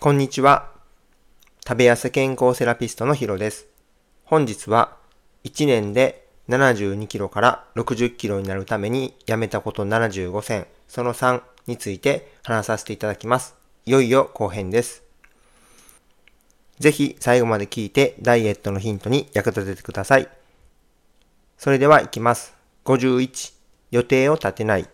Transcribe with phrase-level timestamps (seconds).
[0.00, 0.70] こんにちは。
[1.66, 3.66] 食べ痩せ健康セラピストのヒロです。
[4.22, 4.96] 本日は
[5.42, 13.56] 1年で72キロから60キロになるためにやめたこと75選その3について話させていただきます。
[13.86, 15.02] いよいよ後編です。
[16.78, 20.28] ぜひ最後まで聞いてダイエットのヒントに役立ててください。
[21.56, 22.54] それでは行きます。
[22.84, 23.52] 51、
[23.90, 24.88] 予定を立てない。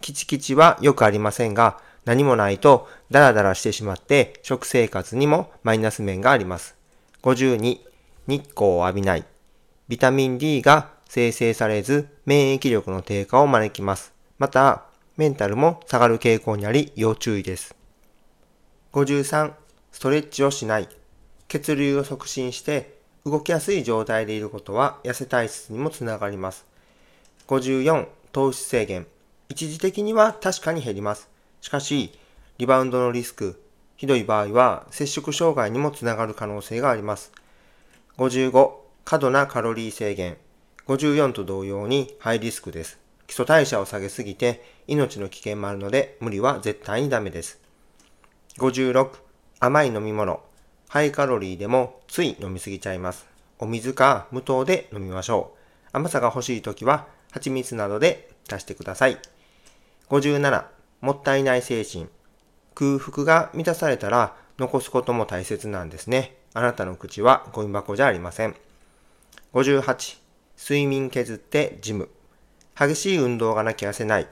[0.00, 6.76] キチキチはよくありませんが、何もないとダラダラしてしまって食生活にもマイナス面があります。
[7.22, 7.80] 52、
[8.26, 9.24] 日光を浴びない。
[9.88, 14.12] ビタミン D が生成されず免疫力の低下を招きます。
[14.38, 14.84] また、
[15.16, 17.74] メンタルも下がる傾向にあり要注意です。
[18.92, 19.52] 53、
[19.92, 20.88] ストレッチをしない。
[21.48, 26.66] 血流を促進して動きやすい状態でいることは痩せ体質にもつながります。
[27.46, 29.06] 54、糖質制限。
[29.48, 31.28] 一時的には確かに減ります。
[31.60, 32.18] しかし、
[32.58, 33.62] リバウンドのリスク、
[33.96, 37.32] ひどい場合は摂食障害にもつながる可能性があります。
[38.16, 38.70] 55、
[39.04, 40.38] 過度なカロリー制限。
[40.86, 42.98] 54と同様にハイリスクです。
[43.26, 47.60] 基礎代謝を下げすぎて命の危険もあるので無理は絶対にダメです。
[48.58, 49.10] 56、
[49.60, 50.40] 甘い飲み物。
[50.88, 53.26] ハイカロリーでもつい飲みすぎちゃいます。
[53.58, 55.88] お水か無糖で飲みましょう。
[55.92, 59.18] 甘さが欲しいときは蜂蜜などで足してください。
[60.08, 60.64] 57、
[61.02, 62.06] もったいない精神。
[62.76, 66.36] 空腹が満たされたら残すことも大切なんですね。
[66.52, 68.54] あなたの口はゴミ箱じゃありません。
[69.54, 70.18] 58、
[70.58, 72.10] 睡眠削ってジム。
[72.78, 74.26] 激しい運動がなきゃ痩せない。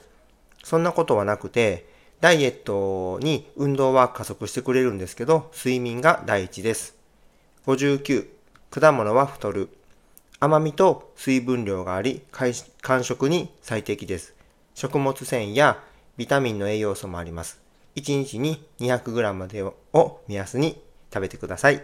[0.63, 1.89] そんなことはなくて、
[2.21, 6.99] ダイエットに運動は加速してくれるんですけど、睡眠が第一です。
[7.67, 8.29] 59、
[8.71, 9.71] 果物は太る。
[10.39, 14.35] 甘みと水分量があり、間食に最適です。
[14.75, 15.83] 食物繊維や
[16.19, 17.64] ビタミンの栄養素もあります。
[17.97, 21.83] 1日に 200g までを目安に食べてください。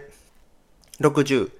[0.99, 1.51] 60、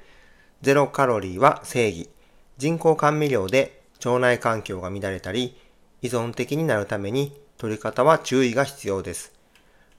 [0.61, 2.09] ゼロカロリーは正義。
[2.57, 5.55] 人工甘味料で腸内環境が乱れたり、
[6.01, 9.31] 依存的になるために取り方は注意が必要です。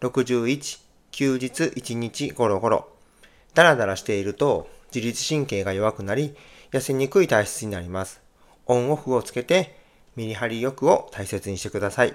[0.00, 2.88] 61、休日1日ゴロゴロ。
[3.54, 6.34] ダラダラしていると自律神経が弱くなり、
[6.72, 8.20] 痩せにくい体質になります。
[8.66, 9.78] オンオフをつけて、
[10.16, 12.14] ミリハリ欲を大切にしてください。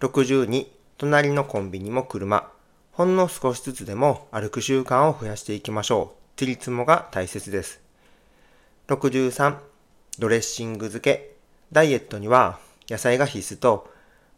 [0.00, 0.66] 62、
[1.02, 2.48] 隣のコンビニも車。
[2.92, 6.40] ほんの少しずつでも歩く習慣を増やしていきましょう。
[6.40, 7.80] 自立もが大切です。
[8.86, 9.56] 63、
[10.20, 11.34] ドレッシング漬け。
[11.72, 13.90] ダイエットには野菜が必須と、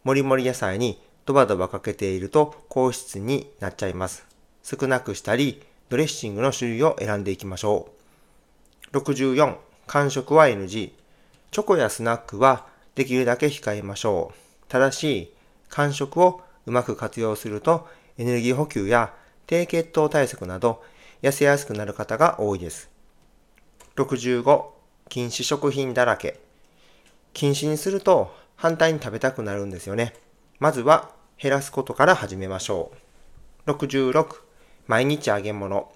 [0.05, 4.25] もりもり野菜にドバドバかけていると高質になっちゃいます。
[4.63, 7.91] 少なくしたり、ドレッシングの種類を選んでいきましょ
[8.91, 8.97] う。
[8.97, 10.93] 64、間食は NG。
[11.51, 14.65] チョコやスナックはできるだけ控えましょう。
[14.71, 15.31] ただし、
[15.69, 17.89] 間食をうまく活用すると
[18.19, 19.13] エネルギー補給や
[19.47, 20.83] 低血糖対策など
[21.23, 22.91] 痩せやすくなる方が多いです。
[23.97, 24.67] 65、
[25.09, 26.41] 禁止食品だらけ。
[27.33, 30.15] 禁止にすると反対に食べたくなるんですよね。
[30.59, 32.93] まずは減らすことから始めましょ
[33.67, 33.71] う。
[33.71, 34.27] 66、
[34.87, 35.93] 毎日揚げ物。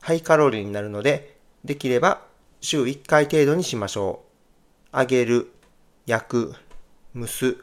[0.00, 2.22] ハイカロリーになるので、できれば
[2.60, 4.22] 週1回程度にしましょ
[4.92, 4.98] う。
[4.98, 5.52] 揚げる、
[6.06, 6.54] 焼く、
[7.14, 7.56] 蒸す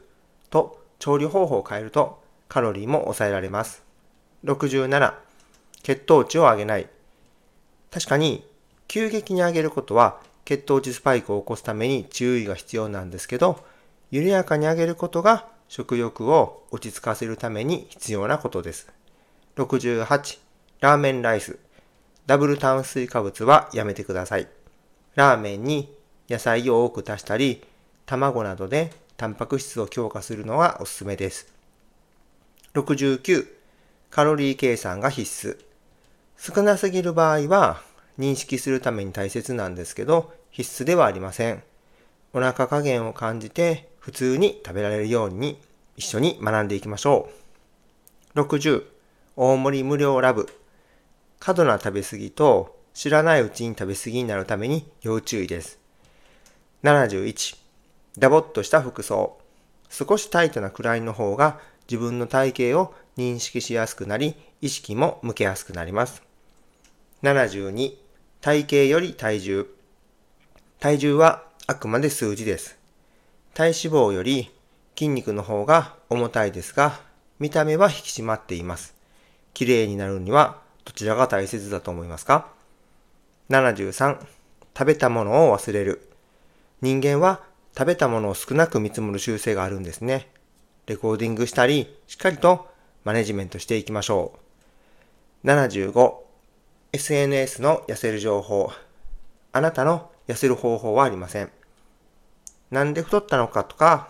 [0.50, 2.21] と調理方法を変えると
[2.52, 3.82] カロリーも抑えられます。
[4.44, 5.14] 67、
[5.82, 6.86] 血糖値を上げない。
[7.90, 8.46] 確かに
[8.88, 13.64] 急激に上げることは血糖値スパイクを起こすために注意が必要なんですけど、
[14.10, 18.92] 緩やかに上げることが食欲を落ち着かせるために必要なことです。
[19.56, 20.38] 68、
[20.80, 21.58] ラーメンライス。
[22.26, 24.46] ダブル炭水化物はやめてください。
[25.14, 25.90] ラーメンに
[26.28, 27.64] 野菜を多く足したり、
[28.04, 31.51] 卵などでタンパク質を強化するのがおすすめです。
[32.74, 33.48] 69、
[34.10, 35.58] カロリー計算が必須。
[36.38, 37.82] 少なすぎる場合は
[38.18, 41.62] 認識するために大切なんですけど、必須ではありません。
[42.32, 45.60] お腹加減を感じて普通に食べられるように
[45.98, 47.28] 一緒に学んでいきましょ
[48.34, 48.40] う。
[48.40, 48.84] 60、
[49.36, 50.48] 大盛り無料ラブ。
[51.40, 55.78] 過度な食べ過ぎと知らないうちに食べ過ぎになるために要注意です。
[56.84, 57.56] 71、
[58.16, 59.38] ダボっとした服装。
[59.90, 66.22] 少しタイトなくらいの方が自分の体型を認識しやすくなり、意識も向けやすくなります。
[67.22, 67.94] 72、
[68.40, 69.66] 体型より体重。
[70.80, 72.78] 体重はあくまで数字です。
[73.54, 74.50] 体脂肪より
[74.96, 77.00] 筋肉の方が重たいですが、
[77.38, 78.94] 見た目は引き締まっています。
[79.54, 82.48] 綺麗になるにはどちらが大切だと思いますか
[83.50, 84.18] ?73、
[84.76, 86.08] 食べたものを忘れる。
[86.80, 87.40] 人間は
[87.76, 90.28] 食べたものを少なく見積もる習性があるんですね。
[90.86, 92.68] レコーディングしたり、しっかりと
[93.04, 94.32] マネジメントしていきましょ
[95.44, 95.46] う。
[95.46, 96.14] 75、
[96.92, 98.70] SNS の痩せる情報。
[99.52, 101.50] あなたの痩せる方法はありません。
[102.70, 104.08] なんで太ったのかとか、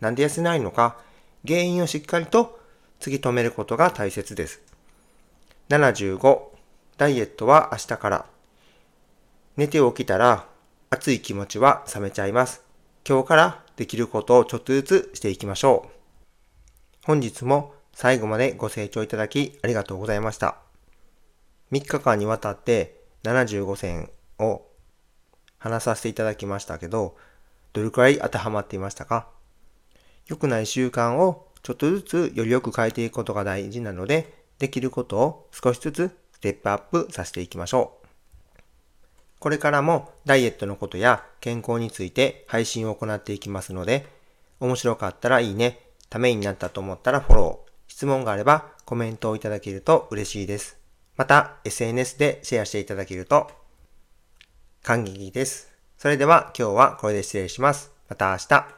[0.00, 0.96] なんで痩せないのか、
[1.46, 2.58] 原因をしっかりと
[3.00, 4.60] 突き止めることが大切です。
[5.68, 6.40] 75、
[6.96, 8.26] ダイエットは明日から。
[9.56, 10.46] 寝て起きたら
[10.90, 12.62] 熱い気持ちは冷めちゃいます。
[13.08, 15.95] 今日からできることをちょっとずつしていきましょう。
[17.06, 20.56] 本日も最後までご清聴いただきありがとうございました。
[21.70, 24.10] 3日間にわたって75選
[24.40, 24.62] を
[25.56, 27.16] 話させていただきましたけど、
[27.74, 29.28] どれくらい当てはまっていましたか？
[30.26, 38.06] 良くない習慣をちょっとずつよりよく変えていくことが大事なので、できることを少しずつステップアップさせていきましょう。
[39.38, 44.08] これからもダイエットのことや健康について配信を行っていきますので、
[44.58, 50.78] 面白かったらいいね、ためになったと思ったらフォロー、質問があればコメントをいただけると嬉しいです。
[51.16, 53.50] また SNS でシェアしていただけると
[54.82, 55.72] 感激です。
[55.98, 57.90] それでは今日はこれで失礼します。
[58.08, 58.75] また明日。